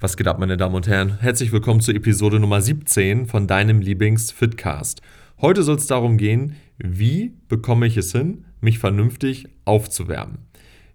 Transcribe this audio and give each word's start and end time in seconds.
Was 0.00 0.16
geht 0.16 0.28
ab, 0.28 0.38
meine 0.38 0.56
Damen 0.56 0.76
und 0.76 0.86
Herren? 0.86 1.18
Herzlich 1.18 1.50
willkommen 1.50 1.80
zur 1.80 1.92
Episode 1.92 2.38
Nummer 2.38 2.62
17 2.62 3.26
von 3.26 3.48
deinem 3.48 3.80
Lieblings-Fitcast. 3.80 5.02
Heute 5.40 5.64
soll 5.64 5.74
es 5.74 5.88
darum 5.88 6.18
gehen, 6.18 6.54
wie 6.78 7.34
bekomme 7.48 7.88
ich 7.88 7.96
es 7.96 8.12
hin, 8.12 8.44
mich 8.60 8.78
vernünftig 8.78 9.48
aufzuwärmen? 9.64 10.38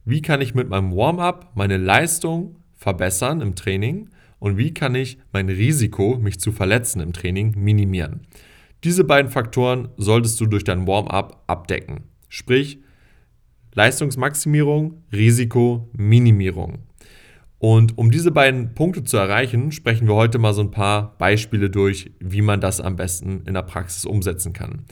Wie 0.05 0.21
kann 0.21 0.39
ich 0.39 0.55
mit 0.55 0.69
meinem 0.69 0.95
Warm-up 0.95 1.51
meine 1.53 1.75
Leistung 1.75 2.55
verbessern 2.77 3.41
im 3.41 3.55
Training? 3.55 4.07
Und 4.39 4.55
wie 4.57 4.73
kann 4.73 4.95
ich 4.95 5.17
mein 5.33 5.49
Risiko, 5.49 6.17
mich 6.17 6.39
zu 6.39 6.53
verletzen 6.53 7.01
im 7.01 7.11
Training, 7.11 7.55
minimieren? 7.57 8.21
Diese 8.85 9.03
beiden 9.03 9.29
Faktoren 9.29 9.89
solltest 9.97 10.39
du 10.39 10.45
durch 10.45 10.63
dein 10.63 10.87
Warm-up 10.87 11.43
abdecken. 11.47 12.03
Sprich, 12.29 12.79
Leistungsmaximierung, 13.73 15.03
Risiko, 15.11 15.89
Minimierung. 15.91 16.83
Und 17.63 17.97
um 17.97 18.11
diese 18.11 18.31
beiden 18.31 18.73
Punkte 18.73 19.05
zu 19.05 19.15
erreichen, 19.15 19.71
sprechen 19.71 20.05
wir 20.05 20.15
heute 20.15 20.37
mal 20.37 20.53
so 20.53 20.59
ein 20.59 20.71
paar 20.71 21.17
Beispiele 21.17 21.69
durch, 21.69 22.11
wie 22.19 22.41
man 22.41 22.59
das 22.59 22.81
am 22.81 22.97
besten 22.97 23.43
in 23.45 23.53
der 23.53 23.61
Praxis 23.61 24.03
umsetzen 24.03 24.51
kann. 24.51 24.83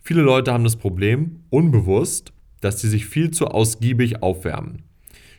Viele 0.00 0.22
Leute 0.22 0.52
haben 0.52 0.62
das 0.62 0.76
Problem, 0.76 1.40
unbewusst, 1.50 2.32
dass 2.60 2.80
sie 2.80 2.88
sich 2.88 3.06
viel 3.06 3.32
zu 3.32 3.48
ausgiebig 3.48 4.22
aufwärmen. 4.22 4.84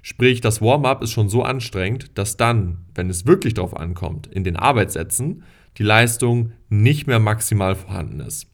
Sprich, 0.02 0.42
das 0.42 0.62
Warm-up 0.62 1.02
ist 1.02 1.12
schon 1.12 1.30
so 1.30 1.44
anstrengend, 1.44 2.18
dass 2.18 2.36
dann, 2.36 2.80
wenn 2.94 3.10
es 3.10 3.26
wirklich 3.26 3.54
darauf 3.54 3.78
ankommt, 3.78 4.28
in 4.28 4.44
den 4.44 4.58
Arbeitssätzen, 4.58 5.44
die 5.78 5.84
Leistung 5.84 6.52
nicht 6.68 7.08
mehr 7.08 7.20
maximal 7.20 7.76
vorhanden 7.76 8.20
ist. 8.20 8.48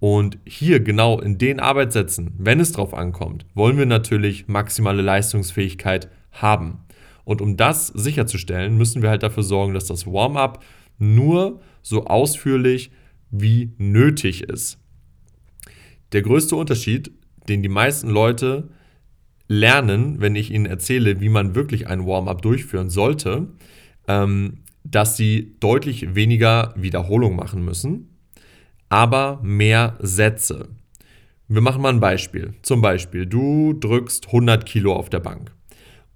Und 0.00 0.36
hier 0.44 0.80
genau 0.80 1.18
in 1.18 1.38
den 1.38 1.60
Arbeitssätzen, 1.60 2.34
wenn 2.36 2.60
es 2.60 2.72
darauf 2.72 2.92
ankommt, 2.92 3.46
wollen 3.54 3.78
wir 3.78 3.86
natürlich 3.86 4.48
maximale 4.48 5.00
Leistungsfähigkeit 5.00 6.10
haben. 6.30 6.80
Und 7.24 7.40
um 7.40 7.56
das 7.56 7.88
sicherzustellen, 7.88 8.76
müssen 8.76 9.02
wir 9.02 9.10
halt 9.10 9.22
dafür 9.22 9.42
sorgen, 9.42 9.74
dass 9.74 9.86
das 9.86 10.06
Warm-up 10.06 10.62
nur 10.98 11.60
so 11.82 12.04
ausführlich 12.04 12.90
wie 13.30 13.72
nötig 13.78 14.42
ist. 14.42 14.78
Der 16.12 16.22
größte 16.22 16.54
Unterschied, 16.54 17.10
den 17.48 17.62
die 17.62 17.68
meisten 17.68 18.08
Leute 18.08 18.68
lernen, 19.48 20.20
wenn 20.20 20.36
ich 20.36 20.50
ihnen 20.50 20.66
erzähle, 20.66 21.20
wie 21.20 21.28
man 21.28 21.54
wirklich 21.54 21.88
ein 21.88 22.06
Warm-up 22.06 22.42
durchführen 22.42 22.90
sollte, 22.90 23.48
ähm, 24.06 24.62
dass 24.84 25.16
sie 25.16 25.56
deutlich 25.60 26.14
weniger 26.14 26.74
Wiederholung 26.76 27.36
machen 27.36 27.64
müssen, 27.64 28.18
aber 28.88 29.40
mehr 29.42 29.96
Sätze. 30.00 30.68
Wir 31.48 31.60
machen 31.60 31.82
mal 31.82 31.92
ein 31.92 32.00
Beispiel. 32.00 32.54
Zum 32.62 32.80
Beispiel, 32.80 33.26
du 33.26 33.72
drückst 33.74 34.26
100 34.26 34.64
Kilo 34.64 34.94
auf 34.94 35.10
der 35.10 35.20
Bank 35.20 35.52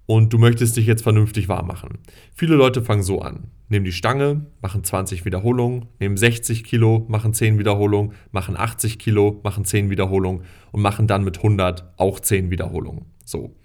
und 0.09 0.33
du 0.33 0.39
möchtest 0.39 0.75
dich 0.75 0.87
jetzt 0.87 1.03
vernünftig 1.03 1.49
warm 1.49 1.67
machen. 1.67 1.99
Viele 2.33 2.55
Leute 2.55 2.81
fangen 2.81 3.03
so 3.03 3.21
an. 3.21 3.51
Nehmen 3.67 3.85
die 3.85 3.91
Stange, 3.91 4.47
machen 4.59 4.83
20 4.83 5.23
Wiederholungen, 5.23 5.85
nehmen 5.99 6.17
60 6.17 6.63
Kilo, 6.63 7.05
machen 7.07 7.31
10 7.31 7.59
Wiederholungen, 7.59 8.13
machen 8.31 8.57
80 8.57 8.97
Kilo, 8.97 9.39
machen 9.43 9.65
10 9.65 9.91
Wiederholungen 9.91 10.45
und 10.71 10.81
machen 10.81 11.05
dann 11.05 11.23
mit 11.23 11.37
100 11.37 11.93
auch 11.97 12.19
10 12.19 12.49
Wiederholungen. 12.49 13.05
So. 13.23 13.55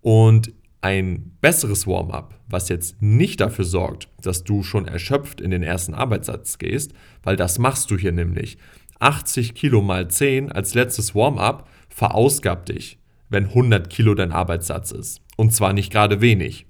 Und 0.00 0.52
ein 0.80 1.32
besseres 1.40 1.88
Warm-up, 1.88 2.38
was 2.46 2.68
jetzt 2.68 3.02
nicht 3.02 3.40
dafür 3.40 3.64
sorgt, 3.64 4.08
dass 4.22 4.44
du 4.44 4.62
schon 4.62 4.86
erschöpft 4.86 5.40
in 5.40 5.50
den 5.50 5.64
ersten 5.64 5.92
Arbeitssatz 5.92 6.58
gehst, 6.58 6.92
weil 7.24 7.34
das 7.34 7.58
machst 7.58 7.90
du 7.90 7.98
hier 7.98 8.12
nämlich. 8.12 8.58
80 9.00 9.56
Kilo 9.56 9.82
mal 9.82 10.06
10 10.06 10.52
als 10.52 10.74
letztes 10.74 11.16
Warm-up 11.16 11.68
verausgabt 11.88 12.68
dich, 12.68 13.00
wenn 13.28 13.46
100 13.46 13.90
Kilo 13.90 14.14
dein 14.14 14.30
Arbeitssatz 14.30 14.92
ist. 14.92 15.23
Und 15.36 15.52
zwar 15.52 15.72
nicht 15.72 15.92
gerade 15.92 16.20
wenig. 16.20 16.66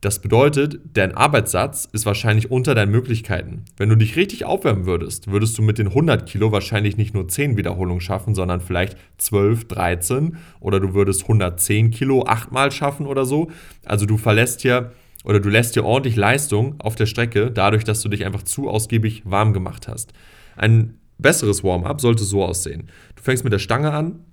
Das 0.00 0.22
bedeutet, 0.22 0.80
dein 0.94 1.14
Arbeitssatz 1.14 1.86
ist 1.92 2.06
wahrscheinlich 2.06 2.50
unter 2.50 2.74
deinen 2.74 2.90
Möglichkeiten. 2.90 3.66
Wenn 3.76 3.90
du 3.90 3.96
dich 3.96 4.16
richtig 4.16 4.46
aufwärmen 4.46 4.86
würdest, 4.86 5.30
würdest 5.30 5.58
du 5.58 5.62
mit 5.62 5.76
den 5.76 5.88
100 5.88 6.26
Kilo 6.26 6.52
wahrscheinlich 6.52 6.96
nicht 6.96 7.12
nur 7.12 7.28
10 7.28 7.58
Wiederholungen 7.58 8.00
schaffen, 8.00 8.34
sondern 8.34 8.62
vielleicht 8.62 8.96
12, 9.18 9.68
13 9.68 10.38
oder 10.58 10.80
du 10.80 10.94
würdest 10.94 11.22
110 11.22 11.90
Kilo 11.90 12.24
achtmal 12.24 12.72
schaffen 12.72 13.06
oder 13.06 13.26
so. 13.26 13.50
Also 13.84 14.06
du 14.06 14.16
verlässt 14.16 14.62
hier 14.62 14.92
oder 15.22 15.38
du 15.38 15.50
lässt 15.50 15.76
dir 15.76 15.84
ordentlich 15.84 16.16
Leistung 16.16 16.76
auf 16.80 16.96
der 16.96 17.04
Strecke, 17.04 17.50
dadurch, 17.50 17.84
dass 17.84 18.00
du 18.00 18.08
dich 18.08 18.24
einfach 18.24 18.42
zu 18.42 18.70
ausgiebig 18.70 19.22
warm 19.26 19.52
gemacht 19.52 19.86
hast. 19.86 20.14
Ein 20.56 20.94
besseres 21.18 21.62
Warm-up 21.62 22.00
sollte 22.00 22.24
so 22.24 22.42
aussehen. 22.42 22.88
Du 23.16 23.22
fängst 23.22 23.44
mit 23.44 23.52
der 23.52 23.58
Stange 23.58 23.92
an, 23.92 24.24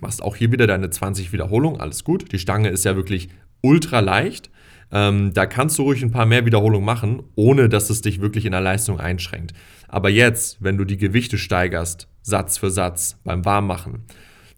Machst 0.00 0.22
auch 0.22 0.36
hier 0.36 0.52
wieder 0.52 0.66
deine 0.66 0.90
20 0.90 1.32
Wiederholungen, 1.32 1.80
alles 1.80 2.04
gut. 2.04 2.32
Die 2.32 2.38
Stange 2.38 2.68
ist 2.68 2.84
ja 2.84 2.96
wirklich 2.96 3.28
ultra 3.60 4.00
leicht. 4.00 4.50
Ähm, 4.90 5.32
da 5.34 5.46
kannst 5.46 5.78
du 5.78 5.82
ruhig 5.82 6.02
ein 6.02 6.10
paar 6.10 6.26
mehr 6.26 6.46
Wiederholungen 6.46 6.84
machen, 6.84 7.22
ohne 7.34 7.68
dass 7.68 7.90
es 7.90 8.00
dich 8.00 8.20
wirklich 8.20 8.46
in 8.46 8.52
der 8.52 8.60
Leistung 8.60 9.00
einschränkt. 9.00 9.52
Aber 9.86 10.08
jetzt, 10.08 10.62
wenn 10.62 10.78
du 10.78 10.84
die 10.84 10.96
Gewichte 10.96 11.38
steigerst, 11.38 12.08
Satz 12.22 12.58
für 12.58 12.70
Satz 12.70 13.20
beim 13.24 13.44
Warmmachen, 13.44 14.04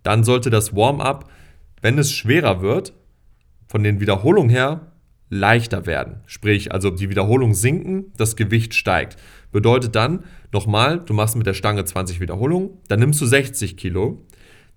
dann 0.03 0.25
sollte 0.25 0.51
das 0.51 0.75
Warm-up, 0.75 1.31
wenn 1.83 1.99
es 1.99 2.13
schwerer 2.13 2.63
wird, 2.63 2.93
von 3.67 3.83
den 3.83 4.01
Wiederholungen 4.01 4.51
her 4.51 4.93
leichter 5.31 5.87
werden. 5.87 6.21
Sprich, 6.27 6.73
also 6.73 6.91
die 6.91 7.09
Wiederholungen 7.09 7.55
sinken, 7.55 8.13
das 8.17 8.35
Gewicht 8.35 8.75
steigt. 8.75 9.17
Bedeutet 9.53 9.95
dann, 9.95 10.25
nochmal, 10.53 11.01
du 11.01 11.15
machst 11.15 11.37
mit 11.37 11.47
der 11.47 11.55
Stange 11.55 11.85
20 11.85 12.21
Wiederholungen, 12.21 12.71
dann 12.89 12.99
nimmst 12.99 13.21
du 13.21 13.27
60 13.27 13.77
Kilo, 13.77 14.27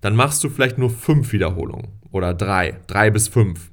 dann 0.04 0.16
machst 0.16 0.44
du 0.44 0.50
vielleicht 0.50 0.76
nur 0.76 0.90
fünf 0.90 1.32
Wiederholungen 1.32 1.88
oder 2.10 2.34
drei, 2.34 2.78
drei 2.88 3.10
bis 3.10 3.26
fünf. 3.26 3.70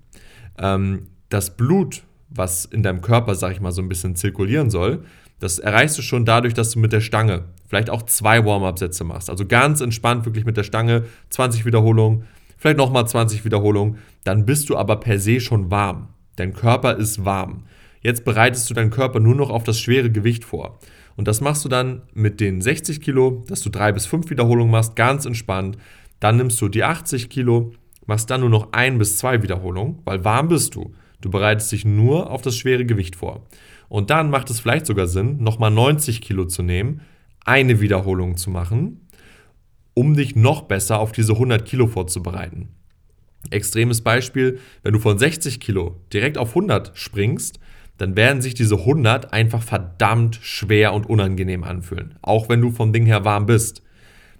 Ähm, 0.58 1.08
das 1.28 1.58
Blut, 1.58 2.04
was 2.30 2.64
in 2.64 2.84
deinem 2.84 3.02
Körper, 3.02 3.36
sag 3.36 3.52
ich 3.52 3.60
mal, 3.60 3.74
so 3.74 3.82
ein 3.82 3.90
bisschen 3.90 4.16
zirkulieren 4.16 4.70
soll, 4.70 5.04
das 5.40 5.60
erreichst 5.60 5.98
du 5.98 6.02
schon 6.02 6.24
dadurch, 6.24 6.54
dass 6.54 6.72
du 6.72 6.80
mit 6.80 6.94
der 6.94 7.02
Stange 7.02 7.44
vielleicht 7.68 7.90
auch 7.90 8.04
zwei 8.04 8.46
Warm-up-Sätze 8.46 9.04
machst. 9.04 9.30
Also 9.30 9.46
ganz 9.46 9.82
entspannt 9.82 10.24
wirklich 10.26 10.46
mit 10.46 10.56
der 10.56 10.64
Stange, 10.64 11.04
20 11.32 11.66
Wiederholungen, 11.66 12.24
vielleicht 12.58 12.78
nochmal 12.78 13.06
20 13.06 13.44
Wiederholungen. 13.44 13.98
Dann 14.24 14.46
bist 14.46 14.70
du 14.70 14.78
aber 14.78 15.02
per 15.02 15.20
se 15.20 15.42
schon 15.42 15.70
warm. 15.70 16.14
Dein 16.38 16.54
Körper 16.54 16.96
ist 16.96 17.26
warm. 17.26 17.64
Jetzt 18.00 18.24
bereitest 18.24 18.70
du 18.70 18.74
deinen 18.74 18.90
Körper 18.90 19.20
nur 19.20 19.36
noch 19.36 19.50
auf 19.50 19.66
das 19.66 19.82
schwere 19.82 20.10
Gewicht 20.10 20.46
vor. 20.46 20.80
Und 21.18 21.28
das 21.28 21.42
machst 21.42 21.66
du 21.66 21.70
dann 21.70 22.04
mit 22.14 22.40
den 22.40 22.62
60 22.62 23.02
Kilo, 23.02 23.44
dass 23.48 23.62
du 23.62 23.70
drei 23.70 23.92
bis 23.92 24.06
fünf 24.06 24.30
Wiederholungen 24.30 24.72
machst, 24.72 24.96
ganz 24.96 25.26
entspannt. 25.26 25.78
Dann 26.22 26.38
nimmst 26.38 26.62
du 26.62 26.70
die 26.70 26.86
80 26.86 27.30
Kilo, 27.30 27.74
machst 28.06 28.30
dann 28.30 28.40
nur 28.40 28.50
noch 28.50 28.72
ein 28.72 28.98
bis 28.98 29.18
zwei 29.18 29.44
Wiederholungen, 29.44 30.00
weil 30.06 30.24
warm 30.24 30.48
bist 30.48 30.76
du. 30.76 30.94
Du 31.20 31.30
bereitest 31.30 31.72
dich 31.74 31.84
nur 31.84 32.30
auf 32.30 32.42
das 32.42 32.56
schwere 32.56 32.86
Gewicht 32.86 33.18
vor. 33.18 33.46
Und 33.90 34.10
dann 34.10 34.30
macht 34.30 34.50
es 34.50 34.62
vielleicht 34.62 34.86
sogar 34.86 35.08
Sinn, 35.08 35.44
nochmal 35.44 35.72
90 35.72 36.22
Kilo 36.22 36.46
zu 36.46 36.64
nehmen, 36.64 37.02
eine 37.44 37.82
Wiederholung 37.82 38.38
zu 38.38 38.50
machen, 38.50 39.08
um 39.94 40.16
dich 40.16 40.36
noch 40.36 40.62
besser 40.64 41.00
auf 41.00 41.12
diese 41.12 41.34
100 41.34 41.66
Kilo 41.66 41.88
vorzubereiten. 41.88 42.70
Extremes 43.50 44.02
Beispiel, 44.02 44.60
wenn 44.84 44.94
du 44.94 45.00
von 45.00 45.18
60 45.18 45.60
Kilo 45.60 46.00
direkt 46.14 46.38
auf 46.38 46.50
100 46.50 46.92
springst, 46.94 47.60
dann 47.98 48.16
werden 48.16 48.42
sich 48.42 48.54
diese 48.54 48.78
100 48.78 49.34
einfach 49.34 49.64
verdammt 49.64 50.40
schwer 50.42 50.94
und 50.94 51.10
unangenehm 51.10 51.64
anfühlen, 51.64 52.16
auch 52.22 52.48
wenn 52.48 52.62
du 52.62 52.72
vom 52.72 52.94
Ding 52.94 53.06
her 53.06 53.26
warm 53.26 53.48
bist. 53.48 53.82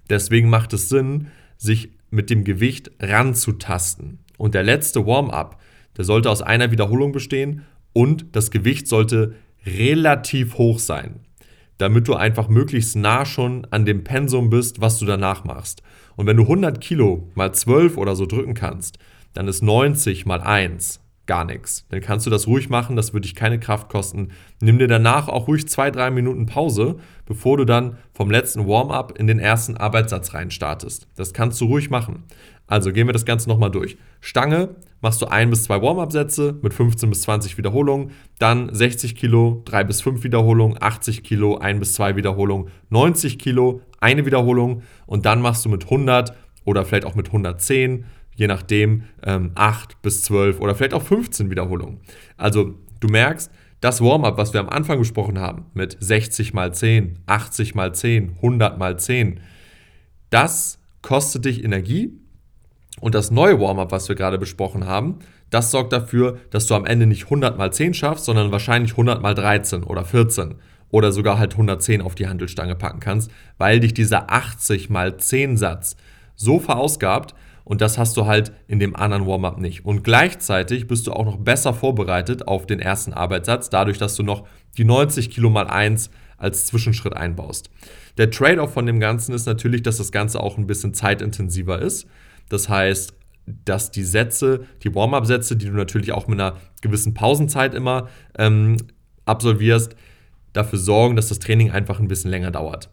Deswegen 0.08 0.48
macht 0.48 0.72
es 0.72 0.88
Sinn, 0.88 1.28
sich 1.62 1.90
mit 2.10 2.28
dem 2.28 2.44
Gewicht 2.44 2.90
ranzutasten. 3.00 4.18
Und 4.36 4.54
der 4.54 4.62
letzte 4.62 5.06
Warm-up, 5.06 5.60
der 5.96 6.04
sollte 6.04 6.30
aus 6.30 6.42
einer 6.42 6.70
Wiederholung 6.70 7.12
bestehen 7.12 7.62
und 7.92 8.34
das 8.34 8.50
Gewicht 8.50 8.88
sollte 8.88 9.34
relativ 9.64 10.58
hoch 10.58 10.78
sein, 10.78 11.20
damit 11.78 12.08
du 12.08 12.14
einfach 12.14 12.48
möglichst 12.48 12.96
nah 12.96 13.24
schon 13.24 13.66
an 13.70 13.84
dem 13.84 14.02
Pensum 14.02 14.50
bist, 14.50 14.80
was 14.80 14.98
du 14.98 15.06
danach 15.06 15.44
machst. 15.44 15.82
Und 16.16 16.26
wenn 16.26 16.36
du 16.36 16.42
100 16.42 16.80
Kilo 16.80 17.30
mal 17.34 17.52
12 17.52 17.96
oder 17.96 18.16
so 18.16 18.26
drücken 18.26 18.54
kannst, 18.54 18.98
dann 19.32 19.46
ist 19.46 19.62
90 19.62 20.26
mal 20.26 20.40
1 20.40 21.01
gar 21.26 21.44
nichts. 21.44 21.86
Dann 21.88 22.00
kannst 22.00 22.26
du 22.26 22.30
das 22.30 22.46
ruhig 22.46 22.68
machen, 22.68 22.96
das 22.96 23.12
würde 23.12 23.22
dich 23.22 23.34
keine 23.34 23.60
Kraft 23.60 23.88
kosten. 23.88 24.30
Nimm 24.60 24.78
dir 24.78 24.88
danach 24.88 25.28
auch 25.28 25.48
ruhig 25.48 25.68
zwei, 25.68 25.90
drei 25.90 26.10
Minuten 26.10 26.46
Pause, 26.46 26.96
bevor 27.26 27.56
du 27.56 27.64
dann 27.64 27.96
vom 28.12 28.30
letzten 28.30 28.66
Warm-up 28.66 29.18
in 29.18 29.26
den 29.26 29.38
ersten 29.38 29.76
Arbeitssatz 29.76 30.34
reinstartest. 30.34 31.08
Das 31.16 31.32
kannst 31.32 31.60
du 31.60 31.66
ruhig 31.66 31.90
machen. 31.90 32.24
Also 32.66 32.92
gehen 32.92 33.06
wir 33.06 33.12
das 33.12 33.24
Ganze 33.24 33.48
nochmal 33.48 33.70
durch. 33.70 33.98
Stange 34.20 34.76
machst 35.00 35.20
du 35.20 35.26
ein 35.26 35.50
bis 35.50 35.64
zwei 35.64 35.82
Warm-up-Sätze 35.82 36.58
mit 36.62 36.72
15 36.72 37.10
bis 37.10 37.22
20 37.22 37.58
Wiederholungen, 37.58 38.12
dann 38.38 38.74
60 38.74 39.14
Kilo, 39.14 39.62
drei 39.64 39.84
bis 39.84 40.00
fünf 40.00 40.24
Wiederholungen, 40.24 40.78
80 40.80 41.22
Kilo, 41.22 41.58
ein 41.58 41.80
bis 41.80 41.92
zwei 41.92 42.16
Wiederholungen, 42.16 42.70
90 42.90 43.38
Kilo, 43.38 43.82
eine 44.00 44.24
Wiederholung 44.24 44.82
und 45.06 45.26
dann 45.26 45.42
machst 45.42 45.64
du 45.64 45.68
mit 45.68 45.84
100 45.84 46.34
oder 46.64 46.84
vielleicht 46.84 47.04
auch 47.04 47.14
mit 47.14 47.26
110 47.26 48.06
je 48.34 48.46
nachdem, 48.46 49.04
ähm, 49.22 49.52
8 49.54 50.00
bis 50.02 50.22
12 50.22 50.60
oder 50.60 50.74
vielleicht 50.74 50.94
auch 50.94 51.02
15 51.02 51.50
Wiederholungen. 51.50 52.00
Also 52.36 52.74
du 53.00 53.08
merkst, 53.08 53.50
das 53.80 54.00
Warm-up, 54.00 54.38
was 54.38 54.52
wir 54.52 54.60
am 54.60 54.68
Anfang 54.68 54.98
besprochen 54.98 55.40
haben, 55.40 55.66
mit 55.74 55.96
60 55.98 56.54
mal 56.54 56.72
10, 56.72 57.18
80 57.26 57.74
mal 57.74 57.94
10, 57.94 58.36
100 58.36 58.78
mal 58.78 58.98
10, 58.98 59.40
das 60.30 60.78
kostet 61.02 61.44
dich 61.44 61.64
Energie. 61.64 62.18
Und 63.00 63.14
das 63.14 63.30
neue 63.30 63.58
Warm-up, 63.58 63.90
was 63.90 64.08
wir 64.08 64.14
gerade 64.14 64.38
besprochen 64.38 64.86
haben, 64.86 65.18
das 65.50 65.70
sorgt 65.70 65.92
dafür, 65.92 66.38
dass 66.50 66.66
du 66.66 66.74
am 66.74 66.86
Ende 66.86 67.06
nicht 67.06 67.24
100 67.24 67.58
mal 67.58 67.72
10 67.72 67.94
schaffst, 67.94 68.24
sondern 68.24 68.52
wahrscheinlich 68.52 68.92
100 68.92 69.20
mal 69.20 69.34
13 69.34 69.82
oder 69.82 70.04
14 70.04 70.54
oder 70.90 71.10
sogar 71.10 71.38
halt 71.38 71.52
110 71.52 72.02
auf 72.02 72.14
die 72.14 72.28
Handelstange 72.28 72.76
packen 72.76 73.00
kannst, 73.00 73.30
weil 73.58 73.80
dich 73.80 73.94
dieser 73.94 74.30
80 74.30 74.90
mal 74.90 75.16
10 75.16 75.56
Satz 75.56 75.96
so 76.36 76.60
verausgabt 76.60 77.34
und 77.64 77.80
das 77.80 77.98
hast 77.98 78.16
du 78.16 78.26
halt 78.26 78.52
in 78.66 78.78
dem 78.78 78.96
anderen 78.96 79.26
Warm-up 79.26 79.60
nicht. 79.60 79.84
Und 79.84 80.02
gleichzeitig 80.02 80.86
bist 80.86 81.06
du 81.06 81.12
auch 81.12 81.24
noch 81.24 81.38
besser 81.38 81.74
vorbereitet 81.74 82.48
auf 82.48 82.66
den 82.66 82.80
ersten 82.80 83.12
Arbeitssatz, 83.12 83.70
dadurch, 83.70 83.98
dass 83.98 84.16
du 84.16 84.22
noch 84.22 84.46
die 84.76 84.84
90 84.84 85.30
Kilo 85.30 85.50
mal 85.50 85.66
1 85.66 86.10
als 86.38 86.66
Zwischenschritt 86.66 87.14
einbaust. 87.14 87.70
Der 88.18 88.30
Trade-off 88.30 88.72
von 88.72 88.86
dem 88.86 89.00
Ganzen 89.00 89.34
ist 89.34 89.46
natürlich, 89.46 89.82
dass 89.82 89.98
das 89.98 90.12
Ganze 90.12 90.40
auch 90.40 90.58
ein 90.58 90.66
bisschen 90.66 90.92
zeitintensiver 90.92 91.80
ist. 91.80 92.06
Das 92.48 92.68
heißt, 92.68 93.14
dass 93.64 93.90
die 93.90 94.04
Sätze, 94.04 94.66
die 94.82 94.94
Warm-up-Sätze, 94.94 95.56
die 95.56 95.66
du 95.66 95.72
natürlich 95.72 96.12
auch 96.12 96.26
mit 96.26 96.40
einer 96.40 96.56
gewissen 96.80 97.14
Pausenzeit 97.14 97.74
immer 97.74 98.08
ähm, 98.38 98.76
absolvierst, 99.24 99.96
dafür 100.52 100.78
sorgen, 100.78 101.16
dass 101.16 101.28
das 101.28 101.38
Training 101.38 101.70
einfach 101.70 101.98
ein 101.98 102.08
bisschen 102.08 102.30
länger 102.30 102.50
dauert. 102.50 102.90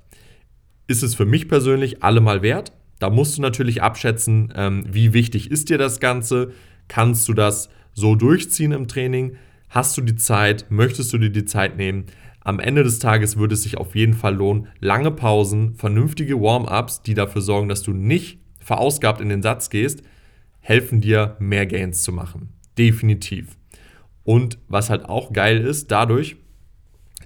Ist 0.87 1.03
es 1.03 1.13
für 1.13 1.25
mich 1.25 1.47
persönlich 1.47 2.03
allemal 2.03 2.41
wert? 2.41 2.71
Da 2.99 3.09
musst 3.09 3.37
du 3.37 3.41
natürlich 3.41 3.81
abschätzen, 3.81 4.53
ähm, 4.55 4.83
wie 4.89 5.13
wichtig 5.13 5.49
ist 5.49 5.69
dir 5.69 5.77
das 5.77 5.99
Ganze? 5.99 6.51
Kannst 6.87 7.27
du 7.27 7.33
das 7.33 7.69
so 7.93 8.15
durchziehen 8.15 8.71
im 8.71 8.87
Training? 8.87 9.37
Hast 9.69 9.97
du 9.97 10.01
die 10.01 10.15
Zeit? 10.15 10.65
Möchtest 10.69 11.13
du 11.13 11.17
dir 11.17 11.29
die 11.29 11.45
Zeit 11.45 11.77
nehmen? 11.77 12.05
Am 12.41 12.59
Ende 12.59 12.83
des 12.83 12.99
Tages 12.99 13.37
würde 13.37 13.53
es 13.53 13.63
sich 13.63 13.77
auf 13.77 13.95
jeden 13.95 14.13
Fall 14.13 14.35
lohnen, 14.35 14.67
lange 14.79 15.11
Pausen, 15.11 15.75
vernünftige 15.75 16.41
Warm-ups, 16.41 17.01
die 17.01 17.13
dafür 17.13 17.41
sorgen, 17.41 17.69
dass 17.69 17.83
du 17.83 17.91
nicht 17.91 18.39
verausgabt 18.59 19.21
in 19.21 19.29
den 19.29 19.41
Satz 19.41 19.69
gehst, 19.69 20.03
helfen 20.59 21.01
dir, 21.01 21.35
mehr 21.39 21.65
Gains 21.65 22.03
zu 22.03 22.11
machen. 22.11 22.49
Definitiv. 22.77 23.57
Und 24.23 24.57
was 24.67 24.89
halt 24.89 25.05
auch 25.05 25.33
geil 25.33 25.59
ist, 25.59 25.91
dadurch, 25.91 26.37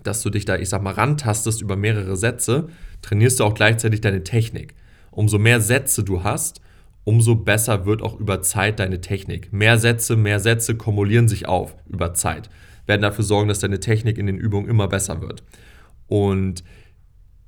dass 0.04 0.22
du 0.22 0.30
dich 0.30 0.46
da, 0.46 0.58
ich 0.58 0.70
sag 0.70 0.82
mal, 0.82 0.94
rantastest 0.94 1.62
über 1.62 1.76
mehrere 1.76 2.18
Sätze, 2.18 2.70
trainierst 3.02 3.40
du 3.40 3.44
auch 3.44 3.54
gleichzeitig 3.54 4.02
deine 4.02 4.24
Technik. 4.24 4.76
Umso 5.16 5.38
mehr 5.40 5.62
Sätze 5.62 6.04
du 6.04 6.24
hast, 6.24 6.62
umso 7.04 7.36
besser 7.36 7.86
wird 7.86 8.02
auch 8.02 8.20
über 8.20 8.42
Zeit 8.42 8.80
deine 8.80 9.02
Technik. 9.02 9.52
Mehr 9.54 9.78
Sätze, 9.78 10.16
mehr 10.16 10.40
Sätze 10.40 10.76
kumulieren 10.76 11.28
sich 11.28 11.48
auf 11.48 11.76
über 11.88 12.14
Zeit, 12.14 12.50
werden 12.86 13.02
dafür 13.02 13.24
sorgen, 13.24 13.48
dass 13.48 13.60
deine 13.60 13.80
Technik 13.80 14.18
in 14.18 14.26
den 14.26 14.38
Übungen 14.38 14.70
immer 14.70 14.88
besser 14.88 15.22
wird. 15.22 15.44
Und 16.08 16.64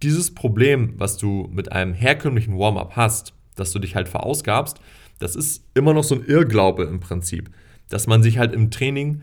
dieses 0.04 0.34
Problem, 0.34 0.94
was 0.98 1.18
du 1.18 1.50
mit 1.52 1.72
einem 1.72 1.94
herkömmlichen 1.94 2.58
Warm-up 2.58 2.96
hast, 2.96 3.34
dass 3.56 3.72
du 3.72 3.80
dich 3.80 3.96
halt 3.96 4.10
verausgabst, 4.10 4.80
das 5.20 5.36
ist 5.36 5.64
immer 5.74 5.94
noch 5.94 6.04
so 6.04 6.16
ein 6.16 6.26
Irrglaube 6.26 6.84
im 6.84 7.00
Prinzip, 7.00 7.50
dass 7.90 8.08
man 8.08 8.22
sich 8.22 8.38
halt 8.38 8.54
im 8.54 8.72
Training 8.72 9.22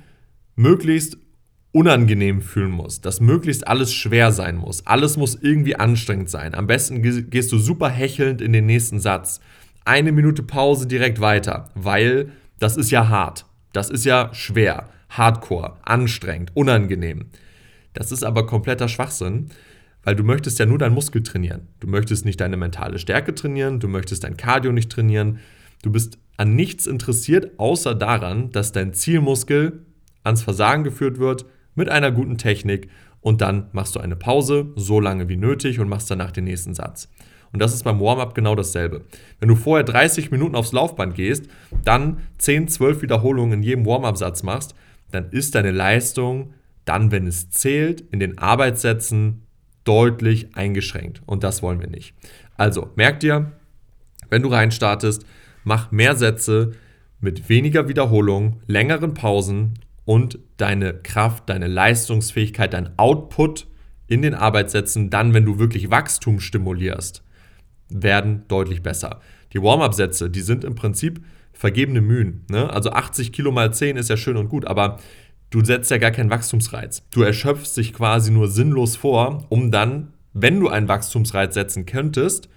möglichst 0.56 1.18
unangenehm 1.72 2.42
fühlen 2.42 2.70
muss, 2.70 3.00
dass 3.00 3.20
möglichst 3.20 3.66
alles 3.66 3.92
schwer 3.92 4.30
sein 4.30 4.56
muss. 4.56 4.86
Alles 4.86 5.16
muss 5.16 5.38
irgendwie 5.40 5.76
anstrengend 5.76 6.28
sein. 6.28 6.54
Am 6.54 6.66
besten 6.66 7.02
gehst 7.02 7.50
du 7.50 7.58
super 7.58 7.88
hechelnd 7.88 8.40
in 8.42 8.52
den 8.52 8.66
nächsten 8.66 9.00
Satz. 9.00 9.40
Eine 9.84 10.12
Minute 10.12 10.42
Pause 10.42 10.86
direkt 10.86 11.20
weiter, 11.20 11.70
weil 11.74 12.30
das 12.58 12.76
ist 12.76 12.90
ja 12.90 13.08
hart. 13.08 13.46
Das 13.72 13.88
ist 13.88 14.04
ja 14.04 14.30
schwer, 14.34 14.90
hardcore, 15.08 15.78
anstrengend, 15.82 16.50
unangenehm. 16.54 17.26
Das 17.94 18.12
ist 18.12 18.22
aber 18.22 18.46
kompletter 18.46 18.88
Schwachsinn, 18.88 19.48
weil 20.04 20.14
du 20.14 20.24
möchtest 20.24 20.58
ja 20.58 20.66
nur 20.66 20.78
deinen 20.78 20.94
Muskel 20.94 21.22
trainieren. 21.22 21.68
Du 21.80 21.86
möchtest 21.86 22.26
nicht 22.26 22.40
deine 22.40 22.58
mentale 22.58 22.98
Stärke 22.98 23.34
trainieren, 23.34 23.80
du 23.80 23.88
möchtest 23.88 24.24
dein 24.24 24.36
Cardio 24.36 24.72
nicht 24.72 24.92
trainieren. 24.92 25.38
Du 25.82 25.90
bist 25.90 26.18
an 26.36 26.54
nichts 26.54 26.86
interessiert, 26.86 27.58
außer 27.58 27.94
daran, 27.94 28.50
dass 28.50 28.72
dein 28.72 28.92
Zielmuskel 28.92 29.86
ans 30.22 30.42
Versagen 30.42 30.84
geführt 30.84 31.18
wird 31.18 31.46
mit 31.74 31.88
einer 31.88 32.10
guten 32.10 32.38
Technik 32.38 32.88
und 33.20 33.40
dann 33.40 33.68
machst 33.72 33.94
du 33.94 34.00
eine 34.00 34.16
Pause, 34.16 34.72
so 34.76 35.00
lange 35.00 35.28
wie 35.28 35.36
nötig 35.36 35.78
und 35.78 35.88
machst 35.88 36.10
danach 36.10 36.32
den 36.32 36.44
nächsten 36.44 36.74
Satz. 36.74 37.08
Und 37.52 37.60
das 37.60 37.74
ist 37.74 37.84
beim 37.84 38.00
Warm-up 38.00 38.34
genau 38.34 38.54
dasselbe. 38.54 39.02
Wenn 39.38 39.48
du 39.48 39.56
vorher 39.56 39.84
30 39.84 40.30
Minuten 40.30 40.54
aufs 40.54 40.72
Laufband 40.72 41.14
gehst, 41.14 41.48
dann 41.84 42.20
10, 42.38 42.68
12 42.68 43.02
Wiederholungen 43.02 43.60
in 43.60 43.62
jedem 43.62 43.86
Warm-up-Satz 43.86 44.42
machst, 44.42 44.74
dann 45.10 45.30
ist 45.30 45.54
deine 45.54 45.70
Leistung 45.70 46.54
dann, 46.84 47.12
wenn 47.12 47.26
es 47.26 47.50
zählt, 47.50 48.00
in 48.10 48.18
den 48.20 48.38
Arbeitssätzen 48.38 49.42
deutlich 49.84 50.56
eingeschränkt. 50.56 51.22
Und 51.26 51.44
das 51.44 51.62
wollen 51.62 51.80
wir 51.80 51.88
nicht. 51.88 52.14
Also, 52.56 52.90
merk 52.96 53.20
dir, 53.20 53.52
wenn 54.30 54.42
du 54.42 54.48
reinstartest, 54.48 55.24
mach 55.64 55.92
mehr 55.92 56.16
Sätze 56.16 56.72
mit 57.20 57.48
weniger 57.48 57.88
Wiederholungen, 57.88 58.62
längeren 58.66 59.14
Pausen 59.14 59.74
und 60.04 60.38
deine 60.56 60.94
Kraft, 60.94 61.48
deine 61.48 61.68
Leistungsfähigkeit, 61.68 62.72
dein 62.72 62.98
Output 62.98 63.66
in 64.06 64.22
den 64.22 64.34
Arbeitssätzen, 64.34 65.10
dann, 65.10 65.34
wenn 65.34 65.44
du 65.44 65.58
wirklich 65.58 65.90
Wachstum 65.90 66.40
stimulierst, 66.40 67.22
werden 67.88 68.44
deutlich 68.48 68.82
besser. 68.82 69.20
Die 69.52 69.62
Warm-up-Sätze, 69.62 70.30
die 70.30 70.40
sind 70.40 70.64
im 70.64 70.74
Prinzip 70.74 71.24
vergebene 71.52 72.00
Mühen. 72.00 72.44
Ne? 72.50 72.70
Also 72.70 72.90
80 72.90 73.32
Kilo 73.32 73.52
mal 73.52 73.72
10 73.72 73.96
ist 73.96 74.10
ja 74.10 74.16
schön 74.16 74.36
und 74.36 74.48
gut, 74.48 74.66
aber 74.66 74.98
du 75.50 75.64
setzt 75.64 75.90
ja 75.90 75.98
gar 75.98 76.10
keinen 76.10 76.30
Wachstumsreiz. 76.30 77.02
Du 77.12 77.22
erschöpfst 77.22 77.76
dich 77.76 77.92
quasi 77.92 78.30
nur 78.30 78.48
sinnlos 78.48 78.96
vor, 78.96 79.46
um 79.50 79.70
dann, 79.70 80.12
wenn 80.32 80.58
du 80.58 80.68
einen 80.68 80.88
Wachstumsreiz 80.88 81.54
setzen 81.54 81.86
könntest, 81.86 82.48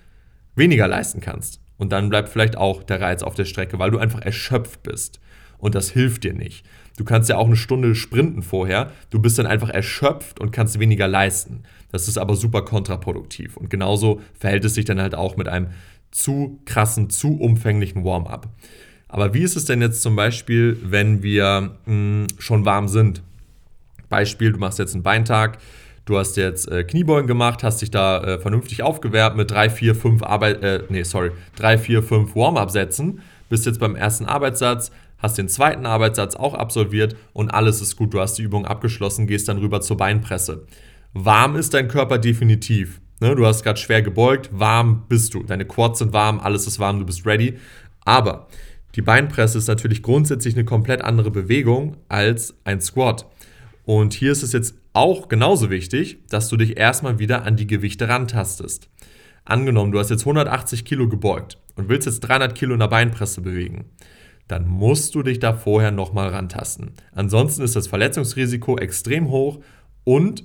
weniger 0.56 0.88
leisten 0.88 1.20
kannst. 1.20 1.62
Und 1.78 1.92
dann 1.92 2.10
bleibt 2.10 2.30
vielleicht 2.30 2.58
auch 2.58 2.84
der 2.84 3.02
Reiz 3.02 3.22
auf 3.22 3.36
der 3.36 3.46
Strecke, 3.46 3.80
weil 3.80 3.92
du 3.92 3.98
einfach 3.98 4.22
erschöpft 4.22 4.82
bist. 4.84 5.20
Und 5.58 5.76
das 5.76 5.90
hilft 5.90 6.24
dir 6.24 6.34
nicht. 6.34 6.66
Du 6.98 7.04
kannst 7.04 7.30
ja 7.30 7.38
auch 7.38 7.48
eine 7.48 7.58
Stunde 7.58 7.94
sprinten 7.94 8.42
vorher. 8.42 8.92
Du 9.10 9.20
bist 9.20 9.38
dann 9.38 9.48
einfach 9.48 9.70
erschöpft 9.70 10.40
und 10.40 10.52
kannst 10.52 10.80
weniger 10.80 11.08
leisten. 11.08 11.64
Das 11.92 12.08
ist 12.08 12.18
aber 12.18 12.36
super 12.36 12.64
kontraproduktiv. 12.64 13.58
Und 13.58 13.70
genauso 13.70 14.22
verhält 14.34 14.66
es 14.66 14.76
sich 14.76 14.86
dann 14.86 15.02
halt 15.02 15.16
auch 15.16 15.36
mit 15.36 15.48
einem 15.48 15.68
zu 16.12 16.62
krassen, 16.66 17.10
zu 17.10 17.38
umfänglichen 17.38 18.06
Warm-up. 18.06 18.48
Aber 19.08 19.34
wie 19.34 19.44
ist 19.44 19.56
es 19.56 19.66
denn 19.66 19.82
jetzt 19.82 20.02
zum 20.02 20.16
Beispiel, 20.16 20.78
wenn 20.84 21.22
wir 21.22 21.78
mh, 21.86 21.92
hm, 21.92 22.28
schon 22.38 22.66
warm 22.66 22.88
sind? 22.88 23.22
Beispiel, 24.10 24.52
du 24.52 24.60
machst 24.60 24.80
jetzt 24.80 24.94
einen 24.94 25.04
Beintag, 25.04 25.58
du 26.06 26.18
hast 26.18 26.38
jetzt 26.38 26.70
äh, 26.72 26.84
Kniebeugen 26.84 27.28
gemacht, 27.28 27.64
hast 27.64 27.82
dich 27.82 27.92
da 27.92 28.24
äh, 28.24 28.40
vernünftig 28.40 28.84
aufgewärmt 28.84 29.36
mit 29.36 29.52
3, 29.52 29.70
4, 29.70 29.96
5 29.96 30.24
Arbeit, 30.24 30.64
äh, 30.64 30.84
nee, 30.90 31.04
sorry, 31.04 31.32
3, 31.58 31.78
4, 31.78 32.04
5 32.04 32.36
Warm-up-Sätzen, 32.36 33.22
bist 33.50 33.66
jetzt 33.66 33.80
beim 33.80 33.96
ersten 33.96 34.26
Arbeitssatz, 34.26 34.92
hast 35.18 35.38
den 35.38 35.50
zweiten 35.50 35.86
Arbeitssatz 35.86 36.36
auch 36.36 36.54
absolviert 36.54 37.16
und 37.34 37.50
alles 37.50 37.82
ist 37.82 37.96
gut. 37.96 38.14
Du 38.14 38.20
hast 38.20 38.38
die 38.38 38.44
Übung 38.44 38.66
abgeschlossen, 38.66 39.28
gehst 39.28 39.48
dann 39.48 39.58
rüber 39.58 39.82
zur 39.82 39.98
Beinpresse. 39.98 40.66
Warm 41.14 41.56
ist 41.56 41.74
dein 41.74 41.88
Körper 41.88 42.18
definitiv. 42.18 43.02
Ne? 43.22 43.36
Du 43.36 43.46
hast 43.46 43.64
gerade 43.64 43.80
schwer 43.80 44.02
gebeugt, 44.02 44.50
warm 44.52 45.06
bist 45.08 45.34
du. 45.34 45.44
Deine 45.44 45.66
Quads 45.66 46.00
sind 46.00 46.14
warm, 46.14 46.40
alles 46.40 46.68
ist 46.68 46.80
warm, 46.80 47.00
du 47.00 47.06
bist 47.06 47.26
ready. 47.26 47.58
Aber 48.04 48.48
die 48.96 49.02
Beinpresse 49.02 49.58
ist 49.58 49.68
natürlich 49.68 50.04
grundsätzlich 50.04 50.56
eine 50.56 50.66
komplett 50.66 51.02
andere 51.02 51.32
Bewegung 51.32 51.98
als 52.10 52.56
ein 52.64 52.82
Squat. 52.82 53.26
Und 53.84 54.14
hier 54.14 54.32
ist 54.32 54.44
es 54.44 54.52
jetzt 54.52 54.76
auch 54.94 55.28
genauso 55.28 55.70
wichtig, 55.70 56.20
dass 56.30 56.50
du 56.50 56.58
dich 56.58 56.78
erstmal 56.78 57.20
wieder 57.20 57.44
an 57.44 57.56
die 57.56 57.68
Gewichte 57.68 58.08
rantastest. 58.08 58.90
Angenommen, 59.44 59.92
du 59.92 60.00
hast 60.00 60.10
jetzt 60.10 60.22
180 60.22 60.86
Kilo 60.86 61.08
gebeugt 61.08 61.60
und 61.76 61.88
willst 61.88 62.08
jetzt 62.08 62.22
300 62.22 62.56
Kilo 62.56 62.74
in 62.74 62.80
der 62.80 62.88
Beinpresse 62.88 63.42
bewegen 63.42 63.86
dann 64.48 64.68
musst 64.68 65.16
du 65.16 65.24
dich 65.24 65.40
da 65.40 65.54
vorher 65.54 65.92
nochmal 65.92 66.30
rantasten. 66.30 66.92
Ansonsten 67.12 67.64
ist 67.64 67.76
das 67.76 67.88
Verletzungsrisiko 67.88 68.78
extrem 68.78 69.30
hoch 69.30 69.60
und 70.04 70.44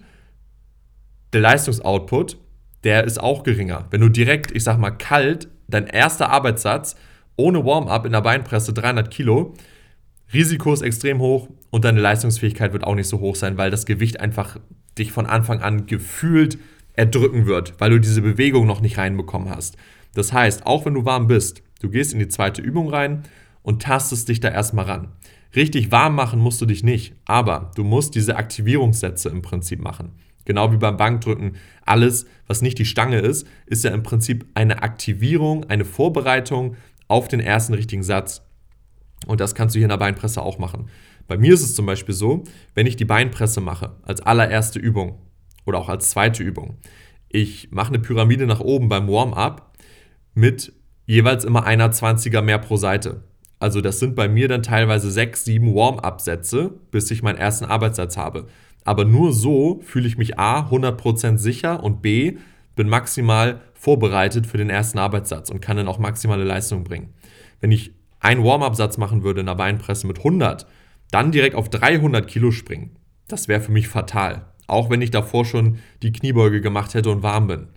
der 1.32 1.42
Leistungsoutput, 1.42 2.38
der 2.82 3.04
ist 3.04 3.20
auch 3.20 3.42
geringer. 3.42 3.86
Wenn 3.90 4.00
du 4.00 4.08
direkt, 4.08 4.50
ich 4.52 4.64
sag 4.64 4.78
mal, 4.78 4.90
kalt, 4.90 5.48
dein 5.68 5.86
erster 5.86 6.30
Arbeitssatz 6.30 6.96
ohne 7.36 7.64
Warm-up 7.64 8.06
in 8.06 8.12
der 8.12 8.22
Beinpresse 8.22 8.72
300 8.72 9.10
Kilo, 9.10 9.54
Risiko 10.32 10.72
ist 10.72 10.82
extrem 10.82 11.20
hoch 11.20 11.48
und 11.70 11.84
deine 11.84 12.00
Leistungsfähigkeit 12.00 12.72
wird 12.72 12.84
auch 12.84 12.94
nicht 12.94 13.08
so 13.08 13.20
hoch 13.20 13.36
sein, 13.36 13.58
weil 13.58 13.70
das 13.70 13.86
Gewicht 13.86 14.20
einfach 14.20 14.58
dich 14.98 15.12
von 15.12 15.26
Anfang 15.26 15.60
an 15.60 15.86
gefühlt 15.86 16.58
erdrücken 16.94 17.46
wird, 17.46 17.74
weil 17.78 17.90
du 17.90 18.00
diese 18.00 18.22
Bewegung 18.22 18.66
noch 18.66 18.80
nicht 18.80 18.98
reinbekommen 18.98 19.50
hast. 19.50 19.76
Das 20.14 20.32
heißt, 20.32 20.66
auch 20.66 20.84
wenn 20.84 20.94
du 20.94 21.04
warm 21.04 21.26
bist, 21.26 21.62
du 21.80 21.90
gehst 21.90 22.12
in 22.12 22.18
die 22.18 22.28
zweite 22.28 22.62
Übung 22.62 22.88
rein 22.88 23.22
und 23.70 23.80
tastest 23.80 24.28
dich 24.28 24.40
da 24.40 24.48
erstmal 24.48 24.86
ran. 24.86 25.12
Richtig 25.54 25.92
warm 25.92 26.16
machen 26.16 26.40
musst 26.40 26.60
du 26.60 26.66
dich 26.66 26.82
nicht, 26.82 27.14
aber 27.24 27.70
du 27.76 27.84
musst 27.84 28.16
diese 28.16 28.34
Aktivierungssätze 28.34 29.28
im 29.28 29.42
Prinzip 29.42 29.80
machen. 29.80 30.10
Genau 30.44 30.72
wie 30.72 30.76
beim 30.76 30.96
Bankdrücken. 30.96 31.52
Alles, 31.86 32.26
was 32.48 32.62
nicht 32.62 32.78
die 32.80 32.84
Stange 32.84 33.20
ist, 33.20 33.46
ist 33.66 33.84
ja 33.84 33.92
im 33.92 34.02
Prinzip 34.02 34.44
eine 34.54 34.82
Aktivierung, 34.82 35.70
eine 35.70 35.84
Vorbereitung 35.84 36.74
auf 37.06 37.28
den 37.28 37.38
ersten 37.38 37.74
richtigen 37.74 38.02
Satz. 38.02 38.42
Und 39.26 39.40
das 39.40 39.54
kannst 39.54 39.76
du 39.76 39.78
hier 39.78 39.86
in 39.86 39.90
der 39.90 39.98
Beinpresse 39.98 40.42
auch 40.42 40.58
machen. 40.58 40.88
Bei 41.28 41.38
mir 41.38 41.54
ist 41.54 41.62
es 41.62 41.76
zum 41.76 41.86
Beispiel 41.86 42.14
so, 42.14 42.42
wenn 42.74 42.88
ich 42.88 42.96
die 42.96 43.04
Beinpresse 43.04 43.60
mache, 43.60 43.94
als 44.02 44.20
allererste 44.20 44.80
Übung 44.80 45.20
oder 45.64 45.78
auch 45.78 45.88
als 45.88 46.10
zweite 46.10 46.42
Übung, 46.42 46.78
ich 47.28 47.70
mache 47.70 47.90
eine 47.90 48.00
Pyramide 48.00 48.46
nach 48.46 48.58
oben 48.58 48.88
beim 48.88 49.06
Warm-up 49.06 49.76
mit 50.34 50.72
jeweils 51.06 51.44
immer 51.44 51.64
einer 51.64 51.92
20er 51.92 52.42
mehr 52.42 52.58
pro 52.58 52.76
Seite. 52.76 53.29
Also 53.60 53.82
das 53.82 54.00
sind 54.00 54.16
bei 54.16 54.28
mir 54.28 54.48
dann 54.48 54.62
teilweise 54.62 55.10
sechs, 55.10 55.44
sieben 55.44 55.74
Warm-up-Sätze, 55.74 56.72
bis 56.90 57.10
ich 57.10 57.22
meinen 57.22 57.38
ersten 57.38 57.66
Arbeitssatz 57.66 58.16
habe. 58.16 58.46
Aber 58.84 59.04
nur 59.04 59.34
so 59.34 59.80
fühle 59.84 60.08
ich 60.08 60.16
mich 60.16 60.38
A, 60.38 60.68
100% 60.70 61.36
sicher 61.36 61.84
und 61.84 62.00
B, 62.00 62.38
bin 62.74 62.88
maximal 62.88 63.60
vorbereitet 63.74 64.46
für 64.46 64.56
den 64.56 64.70
ersten 64.70 64.98
Arbeitssatz 64.98 65.50
und 65.50 65.60
kann 65.60 65.76
dann 65.76 65.88
auch 65.88 65.98
maximale 65.98 66.44
Leistung 66.44 66.84
bringen. 66.84 67.12
Wenn 67.60 67.70
ich 67.70 67.92
einen 68.18 68.42
Warm-up-Satz 68.42 68.96
machen 68.96 69.22
würde 69.22 69.40
in 69.40 69.46
der 69.46 69.54
Beinpresse 69.54 70.06
mit 70.06 70.18
100, 70.18 70.66
dann 71.10 71.30
direkt 71.30 71.54
auf 71.54 71.68
300 71.68 72.26
Kilo 72.26 72.52
springen, 72.52 72.96
das 73.28 73.46
wäre 73.46 73.60
für 73.60 73.72
mich 73.72 73.88
fatal. 73.88 74.46
Auch 74.68 74.88
wenn 74.88 75.02
ich 75.02 75.10
davor 75.10 75.44
schon 75.44 75.78
die 76.02 76.12
Kniebeuge 76.12 76.62
gemacht 76.62 76.94
hätte 76.94 77.10
und 77.10 77.22
warm 77.22 77.46
bin. 77.46 77.68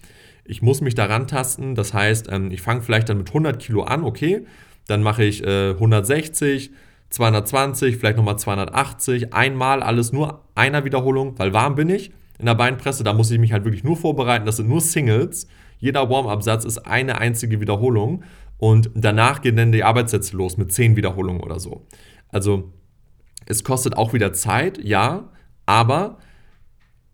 Ich 0.46 0.62
muss 0.62 0.80
mich 0.80 0.96
daran 0.96 1.28
tasten, 1.28 1.76
das 1.76 1.94
heißt, 1.94 2.30
ähm, 2.32 2.52
ich 2.52 2.62
fange 2.62 2.82
vielleicht 2.82 3.10
dann 3.10 3.18
mit 3.18 3.30
100 3.30 3.60
Kilo 3.60 3.84
an, 3.84 4.04
okay, 4.04 4.46
dann 4.88 5.02
mache 5.04 5.24
ich 5.24 5.46
160, 5.46 6.72
220, 7.10 7.98
vielleicht 7.98 8.18
nochmal 8.18 8.40
280, 8.40 9.34
einmal 9.34 9.84
alles 9.84 10.12
nur 10.12 10.44
einer 10.56 10.84
Wiederholung, 10.86 11.38
weil 11.38 11.54
warm 11.54 11.76
bin 11.76 11.90
ich 11.90 12.12
in 12.40 12.48
der 12.48 12.56
Beinpresse, 12.56 13.04
da 13.04 13.14
muss 13.14 13.30
ich 13.32 13.40
mich 13.40 13.54
halt 13.54 13.64
wirklich 13.64 13.84
nur 13.84 13.96
vorbereiten, 13.96 14.46
das 14.46 14.58
sind 14.58 14.68
nur 14.68 14.82
Singles. 14.82 15.48
Jeder 15.78 16.10
Warm-up-Satz 16.10 16.66
ist 16.66 16.80
eine 16.80 17.20
einzige 17.20 17.62
Wiederholung 17.62 18.24
und 18.58 18.90
danach 18.96 19.42
gehen 19.42 19.56
dann 19.56 19.72
die 19.72 19.84
Arbeitssätze 19.84 20.36
los 20.36 20.58
mit 20.58 20.72
10 20.72 20.96
Wiederholungen 20.96 21.42
oder 21.42 21.60
so. 21.60 21.86
Also 22.30 22.74
es 23.46 23.64
kostet 23.64 23.96
auch 23.98 24.14
wieder 24.14 24.34
Zeit, 24.34 24.84
ja, 24.84 25.30
aber 25.66 26.18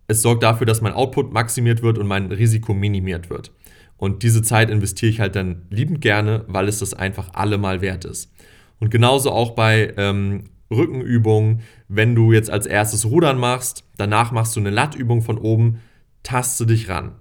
es 0.08 0.22
sorgt 0.22 0.44
dafür, 0.44 0.66
dass 0.66 0.82
mein 0.82 0.94
Output 0.94 1.34
maximiert 1.34 1.82
wird 1.82 1.98
und 1.98 2.08
mein 2.08 2.32
Risiko 2.32 2.74
minimiert 2.74 3.30
wird. 3.30 3.52
Und 4.00 4.24
diese 4.24 4.41
Zeit 4.41 4.70
investiere 4.70 5.12
ich 5.12 5.20
halt 5.20 5.36
dann 5.36 5.63
liebend 5.70 6.00
gerne, 6.00 6.46
weil 6.48 6.70
es 6.70 6.79
das 6.79 6.94
einfach 6.94 7.34
allemal 7.34 7.82
wert 7.82 8.06
ist. 8.06 8.32
Und 8.79 8.91
genauso 8.91 9.29
auch 9.32 9.51
bei 9.51 9.94
ähm, 9.98 10.46
Rückenübungen, 10.72 11.62
wenn 11.89 12.15
du 12.15 12.32
jetzt 12.32 12.50
als 12.50 12.65
erstes 12.65 13.06
Rudern 13.06 13.38
machst, 13.38 13.84
danach 13.98 14.32
machst 14.32 14.56
du 14.56 14.62
eine 14.62 14.70
Lattübung 14.70 15.22
von 15.22 15.38
oben, 15.38 15.82
taste 16.24 16.65
dich 16.65 16.88
ran. 16.88 17.12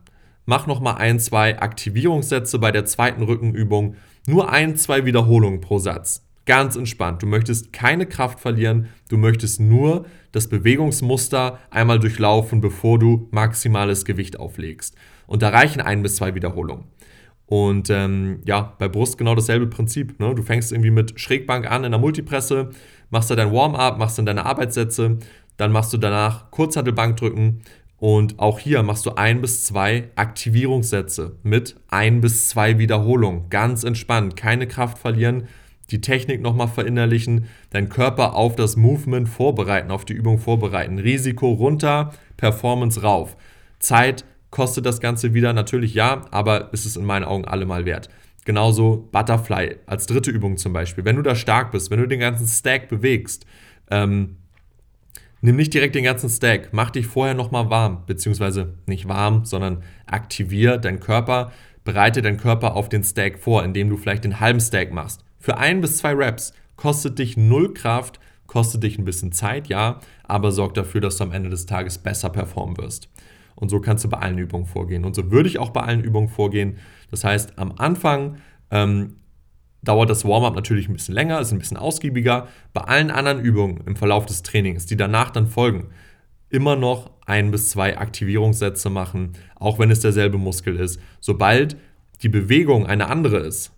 Mach 0.46 0.68
nochmal 0.68 0.98
ein, 0.98 1.18
zwei 1.18 1.60
Aktivierungssätze 1.60 2.60
bei 2.60 2.70
der 2.70 2.84
zweiten 2.84 3.22
Rückenübung, 3.22 3.96
nur 4.28 4.52
ein, 4.52 4.76
zwei 4.76 5.04
Wiederholungen 5.04 5.60
pro 5.60 5.80
Satz. 5.80 6.24
Ganz 6.46 6.76
entspannt. 6.76 7.22
Du 7.22 7.26
möchtest 7.26 7.72
keine 7.72 8.06
Kraft 8.06 8.38
verlieren, 8.38 8.86
du 9.08 9.18
möchtest 9.18 9.60
nur 9.60 10.06
das 10.30 10.48
Bewegungsmuster 10.48 11.58
einmal 11.70 11.98
durchlaufen, 11.98 12.60
bevor 12.60 13.00
du 13.00 13.28
maximales 13.32 14.04
Gewicht 14.04 14.38
auflegst. 14.38 14.94
Und 15.28 15.42
da 15.42 15.50
reichen 15.50 15.80
ein 15.80 16.02
bis 16.02 16.16
zwei 16.16 16.34
Wiederholungen. 16.34 16.86
Und 17.46 17.88
ähm, 17.88 18.40
ja, 18.44 18.74
bei 18.78 18.88
Brust 18.88 19.16
genau 19.16 19.34
dasselbe 19.34 19.68
Prinzip. 19.68 20.18
Ne? 20.18 20.34
Du 20.34 20.42
fängst 20.42 20.72
irgendwie 20.72 20.90
mit 20.90 21.18
Schrägbank 21.20 21.70
an 21.70 21.84
in 21.84 21.92
der 21.92 22.00
Multipresse, 22.00 22.70
machst 23.10 23.30
da 23.30 23.36
dein 23.36 23.52
Warm-up, 23.52 23.98
machst 23.98 24.18
dann 24.18 24.26
deine 24.26 24.44
Arbeitssätze, 24.44 25.18
dann 25.56 25.72
machst 25.72 25.92
du 25.92 25.98
danach 25.98 26.50
Kurzhantelbankdrücken 26.50 27.62
und 27.96 28.38
auch 28.38 28.58
hier 28.58 28.82
machst 28.82 29.06
du 29.06 29.14
ein 29.14 29.40
bis 29.40 29.64
zwei 29.64 30.10
Aktivierungssätze 30.14 31.36
mit 31.42 31.76
ein 31.88 32.20
bis 32.20 32.48
zwei 32.48 32.78
Wiederholungen. 32.78 33.48
Ganz 33.50 33.82
entspannt, 33.82 34.36
keine 34.36 34.66
Kraft 34.66 34.98
verlieren, 34.98 35.48
die 35.90 36.00
Technik 36.02 36.42
nochmal 36.42 36.68
verinnerlichen, 36.68 37.46
deinen 37.70 37.88
Körper 37.88 38.34
auf 38.34 38.56
das 38.56 38.76
Movement 38.76 39.28
vorbereiten, 39.28 39.90
auf 39.90 40.04
die 40.04 40.12
Übung 40.12 40.38
vorbereiten. 40.38 40.98
Risiko 40.98 41.50
runter, 41.50 42.12
Performance 42.36 43.02
rauf. 43.02 43.36
Zeit 43.78 44.24
kostet 44.50 44.86
das 44.86 45.00
Ganze 45.00 45.34
wieder, 45.34 45.52
natürlich 45.52 45.94
ja, 45.94 46.24
aber 46.30 46.72
ist 46.72 46.86
es 46.86 46.96
in 46.96 47.04
meinen 47.04 47.24
Augen 47.24 47.44
allemal 47.44 47.84
wert. 47.84 48.08
Genauso 48.44 49.08
Butterfly 49.12 49.76
als 49.86 50.06
dritte 50.06 50.30
Übung 50.30 50.56
zum 50.56 50.72
Beispiel. 50.72 51.04
Wenn 51.04 51.16
du 51.16 51.22
da 51.22 51.34
stark 51.34 51.70
bist, 51.70 51.90
wenn 51.90 52.00
du 52.00 52.08
den 52.08 52.20
ganzen 52.20 52.46
Stack 52.46 52.88
bewegst, 52.88 53.44
ähm, 53.90 54.36
nimm 55.40 55.56
nicht 55.56 55.74
direkt 55.74 55.94
den 55.94 56.04
ganzen 56.04 56.30
Stack, 56.30 56.70
mach 56.72 56.90
dich 56.90 57.06
vorher 57.06 57.34
nochmal 57.34 57.68
warm, 57.68 58.04
beziehungsweise 58.06 58.74
nicht 58.86 59.06
warm, 59.06 59.44
sondern 59.44 59.82
aktivier 60.06 60.78
deinen 60.78 61.00
Körper, 61.00 61.52
bereite 61.84 62.22
deinen 62.22 62.38
Körper 62.38 62.74
auf 62.74 62.88
den 62.88 63.04
Stack 63.04 63.38
vor, 63.38 63.64
indem 63.64 63.90
du 63.90 63.96
vielleicht 63.96 64.24
den 64.24 64.40
halben 64.40 64.60
Stack 64.60 64.92
machst. 64.92 65.24
Für 65.38 65.58
ein 65.58 65.80
bis 65.80 65.98
zwei 65.98 66.14
Reps 66.14 66.52
kostet 66.76 67.18
dich 67.18 67.36
null 67.36 67.74
Kraft, 67.74 68.18
kostet 68.46 68.82
dich 68.82 68.98
ein 68.98 69.04
bisschen 69.04 69.32
Zeit, 69.32 69.68
ja, 69.68 70.00
aber 70.24 70.52
sorgt 70.52 70.76
dafür, 70.76 71.00
dass 71.00 71.18
du 71.18 71.24
am 71.24 71.32
Ende 71.32 71.50
des 71.50 71.66
Tages 71.66 71.98
besser 71.98 72.30
performen 72.30 72.78
wirst. 72.78 73.08
Und 73.58 73.70
so 73.70 73.80
kannst 73.80 74.04
du 74.04 74.08
bei 74.08 74.18
allen 74.18 74.38
Übungen 74.38 74.66
vorgehen. 74.66 75.04
Und 75.04 75.16
so 75.16 75.32
würde 75.32 75.48
ich 75.48 75.58
auch 75.58 75.70
bei 75.70 75.80
allen 75.80 76.02
Übungen 76.02 76.28
vorgehen. 76.28 76.78
Das 77.10 77.24
heißt, 77.24 77.58
am 77.58 77.72
Anfang 77.76 78.36
ähm, 78.70 79.16
dauert 79.82 80.10
das 80.10 80.24
Warm-up 80.24 80.54
natürlich 80.54 80.88
ein 80.88 80.92
bisschen 80.92 81.14
länger, 81.14 81.40
ist 81.40 81.52
ein 81.52 81.58
bisschen 81.58 81.76
ausgiebiger. 81.76 82.46
Bei 82.72 82.82
allen 82.82 83.10
anderen 83.10 83.40
Übungen 83.40 83.80
im 83.86 83.96
Verlauf 83.96 84.26
des 84.26 84.42
Trainings, 84.42 84.86
die 84.86 84.96
danach 84.96 85.30
dann 85.30 85.48
folgen, 85.48 85.88
immer 86.50 86.76
noch 86.76 87.10
ein 87.26 87.50
bis 87.50 87.70
zwei 87.70 87.98
Aktivierungssätze 87.98 88.90
machen, 88.90 89.32
auch 89.56 89.78
wenn 89.78 89.90
es 89.90 90.00
derselbe 90.00 90.38
Muskel 90.38 90.76
ist. 90.76 91.00
Sobald 91.20 91.76
die 92.22 92.28
Bewegung 92.28 92.86
eine 92.86 93.08
andere 93.08 93.38
ist, 93.38 93.72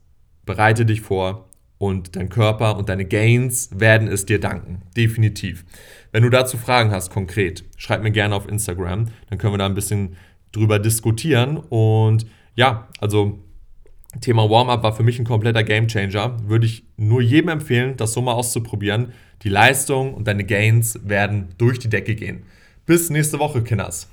bereite 0.45 0.87
dich 0.87 1.01
vor, 1.01 1.50
und 1.81 2.15
dein 2.15 2.29
Körper 2.29 2.77
und 2.77 2.91
deine 2.91 3.07
Gains 3.07 3.71
werden 3.73 4.07
es 4.07 4.27
dir 4.27 4.39
danken. 4.39 4.83
Definitiv. 4.99 5.65
Wenn 6.13 6.23
du 6.23 6.29
dazu 6.29 6.59
Fragen 6.59 6.91
hast, 6.91 7.11
konkret, 7.11 7.65
schreib 7.79 8.03
mir 8.03 8.11
gerne 8.11 8.35
auf 8.35 8.47
Instagram. 8.47 9.07
Dann 9.31 9.39
können 9.39 9.55
wir 9.55 9.59
da 9.59 9.65
ein 9.65 9.75
bisschen 9.75 10.17
drüber 10.53 10.79
diskutieren. 10.79 11.57
Und 11.57 12.27
ja, 12.55 12.87
also 13.01 13.43
Thema 14.21 14.51
Warm-up 14.51 14.83
war 14.83 14.95
für 14.95 15.03
mich 15.03 15.19
ein 15.19 15.25
kompletter 15.25 15.63
Gamechanger. 15.63 16.37
Würde 16.47 16.67
ich 16.67 16.85
nur 16.99 17.23
jedem 17.23 17.49
empfehlen, 17.49 17.97
das 17.97 18.13
so 18.13 18.21
mal 18.21 18.35
auszuprobieren. 18.35 19.15
Die 19.43 19.49
Leistung 19.49 20.13
und 20.13 20.29
deine 20.29 20.45
Gains 20.45 21.01
werden 21.09 21.55
durch 21.57 21.79
die 21.79 21.89
Decke 21.89 22.15
gehen. 22.15 22.43
Bis 22.85 23.09
nächste 23.09 23.39
Woche, 23.39 23.63
Kinders. 23.63 24.07